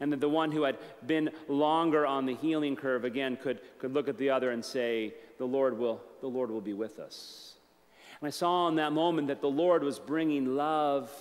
And 0.00 0.10
that 0.10 0.22
the 0.22 0.28
one 0.28 0.50
who 0.50 0.62
had 0.62 0.78
been 1.06 1.28
longer 1.48 2.06
on 2.06 2.24
the 2.24 2.34
healing 2.34 2.76
curve 2.76 3.04
again 3.04 3.36
could, 3.36 3.60
could 3.78 3.92
look 3.92 4.08
at 4.08 4.16
the 4.16 4.30
other 4.30 4.52
and 4.52 4.64
say, 4.64 5.12
the 5.36 5.44
Lord, 5.44 5.76
will, 5.76 6.00
the 6.22 6.28
Lord 6.28 6.50
will 6.50 6.62
be 6.62 6.72
with 6.72 6.98
us. 6.98 7.56
And 8.22 8.26
I 8.26 8.30
saw 8.30 8.68
in 8.68 8.76
that 8.76 8.92
moment 8.92 9.28
that 9.28 9.42
the 9.42 9.50
Lord 9.50 9.84
was 9.84 9.98
bringing 9.98 10.56
love 10.56 11.12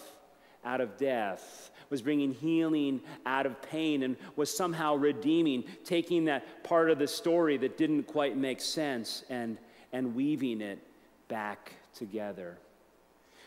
out 0.63 0.79
of 0.79 0.95
death, 0.95 1.69
was 1.89 2.01
bringing 2.01 2.31
healing 2.31 3.01
out 3.25 3.45
of 3.45 3.61
pain, 3.61 4.03
and 4.03 4.15
was 4.37 4.55
somehow 4.55 4.95
redeeming, 4.95 5.65
taking 5.83 6.23
that 6.25 6.63
part 6.63 6.89
of 6.89 6.97
the 6.97 7.09
story 7.09 7.57
that 7.57 7.77
didn't 7.77 8.03
quite 8.03 8.37
make 8.37 8.61
sense 8.61 9.25
and, 9.29 9.57
and 9.91 10.15
weaving 10.15 10.61
it 10.61 10.79
back 11.27 11.73
together. 11.93 12.57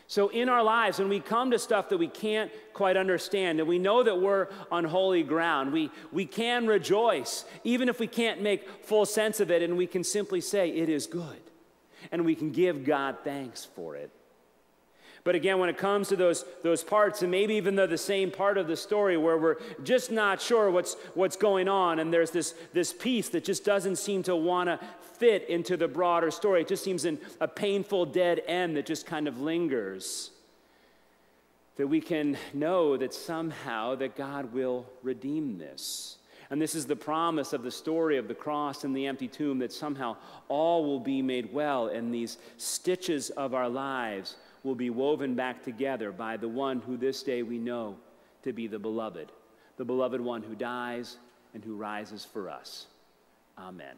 So, 0.09 0.29
in 0.29 0.49
our 0.49 0.63
lives, 0.63 0.97
when 0.97 1.07
we 1.07 1.19
come 1.19 1.51
to 1.51 1.59
stuff 1.59 1.89
that 1.89 1.99
we 1.99 2.07
can't 2.07 2.51
quite 2.73 2.97
understand, 2.97 3.59
and 3.59 3.69
we 3.69 3.77
know 3.77 4.01
that 4.01 4.19
we're 4.19 4.47
on 4.71 4.83
holy 4.83 5.21
ground, 5.21 5.71
we, 5.71 5.91
we 6.11 6.25
can 6.25 6.65
rejoice, 6.65 7.45
even 7.63 7.87
if 7.89 7.99
we 7.99 8.07
can't 8.07 8.41
make 8.41 8.67
full 8.83 9.05
sense 9.05 9.39
of 9.39 9.51
it, 9.51 9.61
and 9.61 9.77
we 9.77 9.85
can 9.85 10.03
simply 10.03 10.41
say, 10.41 10.69
It 10.71 10.89
is 10.89 11.05
good. 11.05 11.39
And 12.11 12.25
we 12.25 12.33
can 12.33 12.49
give 12.49 12.85
God 12.85 13.17
thanks 13.23 13.65
for 13.65 13.95
it. 13.97 14.09
But 15.29 15.35
again, 15.35 15.59
when 15.59 15.69
it 15.69 15.77
comes 15.77 16.07
to 16.07 16.15
those, 16.15 16.43
those 16.63 16.83
parts, 16.83 17.21
and 17.21 17.29
maybe 17.29 17.53
even 17.53 17.75
though 17.75 17.85
the 17.85 17.99
same 17.99 18.31
part 18.31 18.57
of 18.57 18.65
the 18.65 18.75
story 18.75 19.15
where 19.15 19.37
we're 19.37 19.57
just 19.83 20.11
not 20.11 20.41
sure 20.41 20.71
what's, 20.71 20.95
what's 21.13 21.35
going 21.35 21.67
on, 21.67 21.99
and 21.99 22.11
there's 22.11 22.31
this, 22.31 22.55
this 22.73 22.91
piece 22.91 23.29
that 23.29 23.43
just 23.43 23.63
doesn't 23.63 23.97
seem 23.97 24.23
to 24.23 24.35
want 24.35 24.69
to 24.69 24.79
fit 25.19 25.47
into 25.47 25.77
the 25.77 25.87
broader 25.87 26.31
story, 26.31 26.61
it 26.61 26.67
just 26.67 26.83
seems 26.83 27.05
a 27.05 27.47
painful 27.47 28.07
dead 28.07 28.41
end 28.47 28.75
that 28.75 28.87
just 28.87 29.05
kind 29.05 29.27
of 29.27 29.39
lingers, 29.39 30.31
that 31.77 31.85
we 31.85 32.01
can 32.01 32.35
know 32.51 32.97
that 32.97 33.13
somehow 33.13 33.93
that 33.93 34.15
God 34.15 34.51
will 34.51 34.87
redeem 35.03 35.59
this. 35.59 36.17
And 36.49 36.59
this 36.59 36.73
is 36.73 36.87
the 36.87 36.95
promise 36.95 37.53
of 37.53 37.61
the 37.61 37.69
story 37.69 38.17
of 38.17 38.27
the 38.27 38.33
cross 38.33 38.83
and 38.83 38.95
the 38.95 39.05
empty 39.05 39.27
tomb 39.27 39.59
that 39.59 39.71
somehow 39.71 40.17
all 40.47 40.85
will 40.85 40.99
be 40.99 41.21
made 41.21 41.53
well, 41.53 41.89
in 41.89 42.09
these 42.09 42.39
stitches 42.57 43.29
of 43.29 43.53
our 43.53 43.69
lives 43.69 44.35
will 44.63 44.75
be 44.75 44.89
woven 44.89 45.35
back 45.35 45.63
together 45.63 46.11
by 46.11 46.37
the 46.37 46.47
one 46.47 46.81
who 46.81 46.97
this 46.97 47.23
day 47.23 47.43
we 47.43 47.57
know 47.57 47.95
to 48.43 48.53
be 48.53 48.67
the 48.67 48.79
beloved, 48.79 49.31
the 49.77 49.85
beloved 49.85 50.21
one 50.21 50.41
who 50.41 50.55
dies 50.55 51.17
and 51.53 51.63
who 51.63 51.75
rises 51.75 52.25
for 52.25 52.49
us. 52.49 52.87
Amen. 53.57 53.95